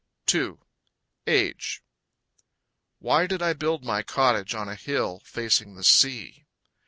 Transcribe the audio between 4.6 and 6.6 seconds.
a hill Facing the sea?